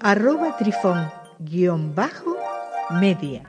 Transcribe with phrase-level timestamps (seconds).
[0.00, 3.42] arroba trifón-media.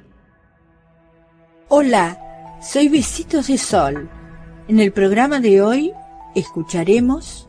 [1.69, 4.09] Hola, soy Besitos de Sol.
[4.67, 5.93] En el programa de hoy
[6.35, 7.45] escucharemos...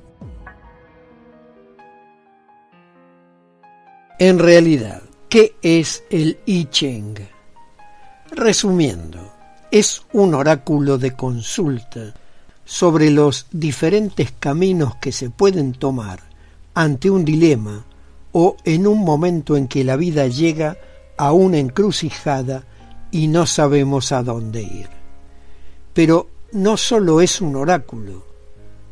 [4.21, 7.15] En realidad, ¿qué es el I Ching?
[8.33, 9.33] Resumiendo,
[9.71, 12.15] es un oráculo de consulta
[12.65, 16.19] sobre los diferentes caminos que se pueden tomar
[16.75, 17.85] ante un dilema
[18.33, 20.77] o en un momento en que la vida llega
[21.17, 22.65] a una encrucijada
[23.11, 24.89] y no sabemos a dónde ir.
[25.95, 28.27] Pero no solo es un oráculo,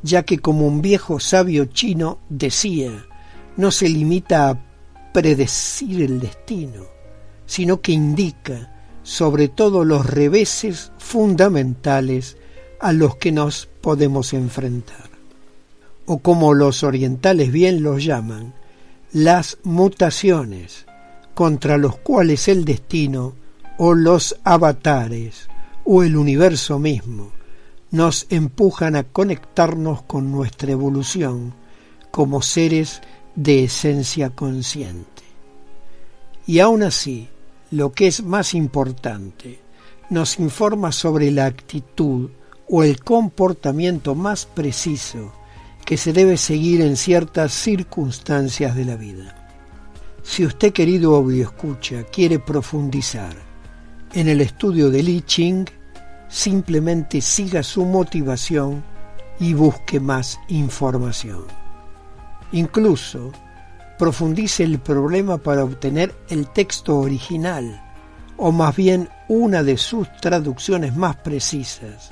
[0.02, 3.06] ya que como un viejo sabio chino decía,
[3.56, 4.58] no se limita a
[5.12, 6.84] predecir el destino,
[7.46, 12.36] sino que indica sobre todo los reveses fundamentales
[12.80, 15.08] a los que nos podemos enfrentar,
[16.06, 18.52] o como los orientales bien los llaman,
[19.16, 20.84] las mutaciones
[21.32, 23.32] contra los cuales el destino
[23.78, 25.48] o los avatares
[25.86, 27.32] o el universo mismo
[27.90, 31.54] nos empujan a conectarnos con nuestra evolución
[32.10, 33.00] como seres
[33.34, 35.22] de esencia consciente.
[36.46, 37.30] Y aún así,
[37.70, 39.60] lo que es más importante,
[40.10, 42.28] nos informa sobre la actitud
[42.68, 45.32] o el comportamiento más preciso
[45.86, 49.34] que se debe seguir en ciertas circunstancias de la vida.
[50.22, 53.34] Si usted, querido obvio escucha, quiere profundizar
[54.12, 55.66] en el estudio del I Ching,
[56.28, 58.82] simplemente siga su motivación
[59.38, 61.44] y busque más información.
[62.50, 63.30] Incluso
[63.98, 67.82] profundice el problema para obtener el texto original,
[68.36, 72.10] o más bien una de sus traducciones más precisas,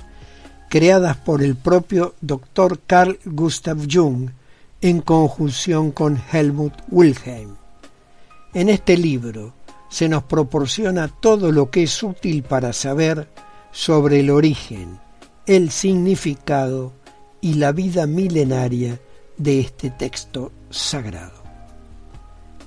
[0.69, 2.81] creadas por el propio Dr.
[2.87, 4.31] Carl Gustav Jung
[4.81, 7.57] en conjunción con Helmut Wilhelm.
[8.53, 9.55] En este libro
[9.89, 13.29] se nos proporciona todo lo que es útil para saber
[13.71, 14.99] sobre el origen,
[15.47, 16.93] el significado
[17.41, 19.01] y la vida milenaria
[19.37, 21.43] de este texto sagrado.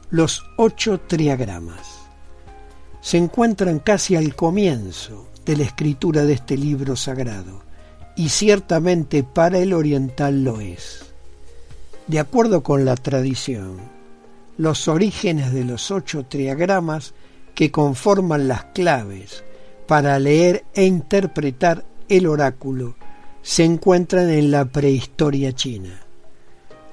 [0.09, 1.99] Los ocho triagramas
[3.01, 7.66] se encuentran casi al comienzo de la escritura de este libro sagrado
[8.17, 11.05] y ciertamente para el oriental lo es.
[12.07, 13.77] De acuerdo con la tradición,
[14.57, 17.13] los orígenes de los ocho triagramas
[17.53, 19.43] que conforman las claves
[19.87, 22.95] para leer e interpretar el oráculo
[23.43, 26.01] se encuentran en la prehistoria china.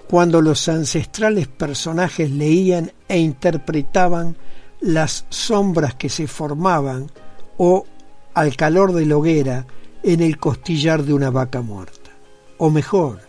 [0.08, 4.36] Cuando los ancestrales personajes leían e interpretaban
[4.80, 7.10] las sombras que se formaban
[7.56, 7.86] o
[8.34, 9.66] al calor de la hoguera
[10.04, 12.10] en el costillar de una vaca muerta,
[12.58, 13.20] o mejor,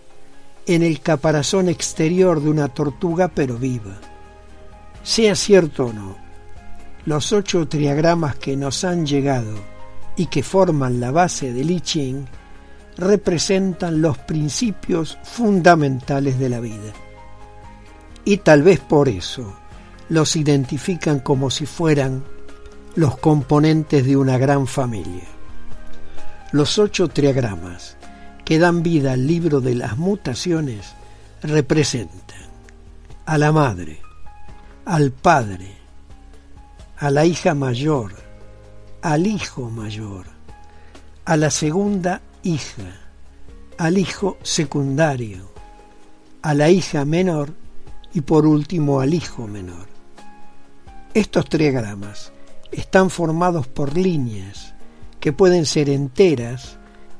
[0.66, 3.98] en el caparazón exterior de una tortuga pero viva.
[5.02, 6.18] Sea cierto o no,
[7.06, 9.56] los ocho triagramas que nos han llegado
[10.18, 12.26] y que forman la base del I Ching
[12.98, 16.92] representan los principios fundamentales de la vida.
[18.26, 19.56] Y tal vez por eso
[20.10, 22.24] los identifican como si fueran
[22.96, 25.35] los componentes de una gran familia.
[26.56, 27.98] Los ocho triagramas
[28.46, 30.94] que dan vida al libro de las mutaciones
[31.42, 32.48] representan
[33.26, 34.00] a la madre,
[34.86, 35.76] al padre,
[36.98, 38.14] a la hija mayor,
[39.02, 40.28] al hijo mayor,
[41.26, 43.02] a la segunda hija,
[43.78, 45.52] al hijo secundario,
[46.42, 47.52] a la hija menor
[48.14, 49.88] y por último al hijo menor.
[51.14, 52.32] Estos triagramas
[52.72, 54.75] están formados por líneas
[55.26, 56.78] que pueden ser enteras,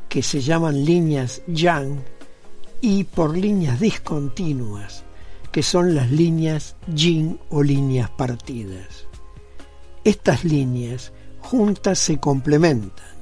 [0.10, 2.04] que se llaman líneas Yang,
[2.80, 5.04] y por líneas discontinuas,
[5.52, 9.08] que son las líneas Yin o líneas partidas.
[10.04, 13.16] Estas líneas juntas se complementan,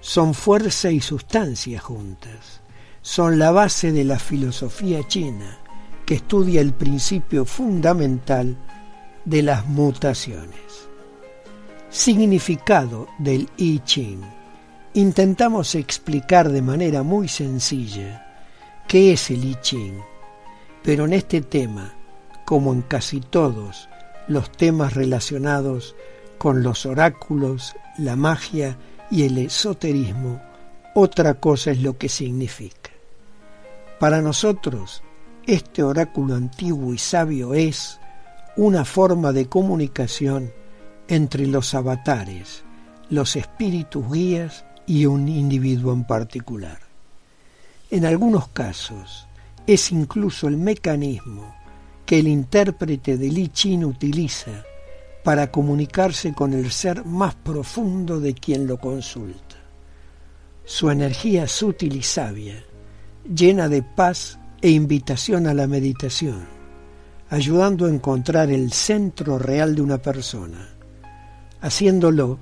[0.00, 2.60] son fuerza y sustancia juntas,
[3.00, 5.58] son la base de la filosofía china
[6.06, 8.56] que estudia el principio fundamental
[9.24, 10.91] de las mutaciones
[11.92, 14.22] significado del I Ching.
[14.94, 18.34] Intentamos explicar de manera muy sencilla
[18.88, 20.00] qué es el I Ching,
[20.82, 21.94] pero en este tema,
[22.46, 23.90] como en casi todos
[24.26, 25.94] los temas relacionados
[26.38, 28.78] con los oráculos, la magia
[29.10, 30.40] y el esoterismo,
[30.94, 32.90] otra cosa es lo que significa.
[34.00, 35.02] Para nosotros,
[35.46, 38.00] este oráculo antiguo y sabio es
[38.56, 40.52] una forma de comunicación
[41.12, 42.64] entre los avatares,
[43.10, 46.78] los espíritus guías y un individuo en particular.
[47.90, 49.26] En algunos casos,
[49.66, 51.54] es incluso el mecanismo
[52.06, 54.64] que el intérprete de Li Chin utiliza
[55.22, 59.56] para comunicarse con el ser más profundo de quien lo consulta.
[60.64, 62.64] Su energía sutil y sabia,
[63.22, 66.46] llena de paz e invitación a la meditación,
[67.28, 70.71] ayudando a encontrar el centro real de una persona,
[71.62, 72.38] haciéndolo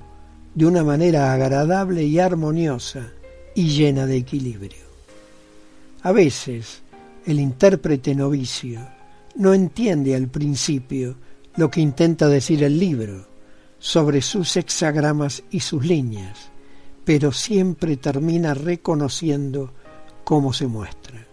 [0.53, 3.11] de una manera agradable y armoniosa
[3.55, 4.83] y llena de equilibrio.
[6.03, 6.81] A veces,
[7.25, 8.81] el intérprete novicio
[9.35, 11.15] no entiende al principio
[11.55, 13.27] lo que intenta decir el libro
[13.79, 16.51] sobre sus hexagramas y sus líneas,
[17.05, 19.71] pero siempre termina reconociendo
[20.23, 21.27] cómo se muestra.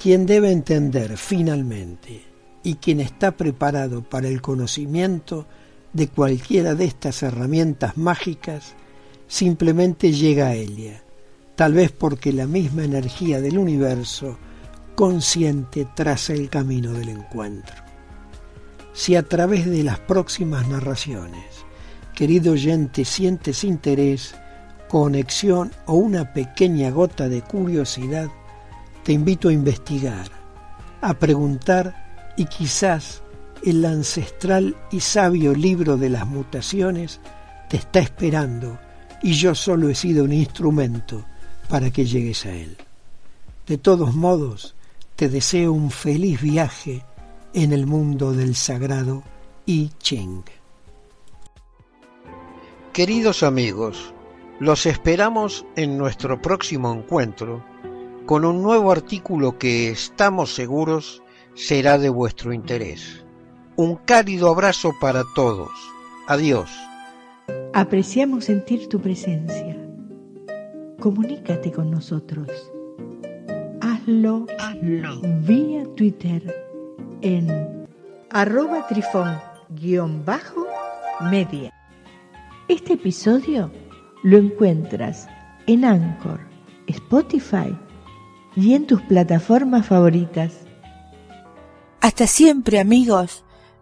[0.00, 2.22] Quien debe entender finalmente
[2.62, 5.46] y quien está preparado para el conocimiento
[5.92, 8.74] de cualquiera de estas herramientas mágicas,
[9.28, 11.02] simplemente llega a ella,
[11.54, 14.38] tal vez porque la misma energía del universo
[14.94, 17.76] consciente traza el camino del encuentro.
[18.92, 21.64] Si a través de las próximas narraciones,
[22.14, 24.34] querido oyente, sientes interés,
[24.88, 28.28] conexión o una pequeña gota de curiosidad,
[29.02, 30.26] te invito a investigar,
[31.00, 33.22] a preguntar y quizás
[33.64, 37.20] el ancestral y sabio libro de las mutaciones
[37.68, 38.78] te está esperando
[39.22, 41.24] y yo solo he sido un instrumento
[41.68, 42.76] para que llegues a él.
[43.66, 44.74] De todos modos,
[45.16, 47.04] te deseo un feliz viaje
[47.54, 49.22] en el mundo del sagrado
[49.66, 50.42] I Ching.
[52.92, 54.12] Queridos amigos,
[54.58, 57.64] los esperamos en nuestro próximo encuentro
[58.26, 61.22] con un nuevo artículo que estamos seguros
[61.54, 63.21] será de vuestro interés.
[63.76, 65.70] Un cálido abrazo para todos.
[66.28, 66.70] Adiós.
[67.72, 69.76] Apreciamos sentir tu presencia.
[71.00, 72.48] Comunícate con nosotros
[74.02, 74.46] hazlo,
[75.46, 76.42] vía Twitter
[77.20, 77.86] en
[78.30, 81.72] arroba trifón-media.
[82.68, 83.70] Este episodio
[84.22, 85.28] lo encuentras
[85.66, 86.40] en Anchor,
[86.86, 87.76] Spotify
[88.56, 90.54] y en tus plataformas favoritas.
[92.00, 93.44] Hasta siempre amigos.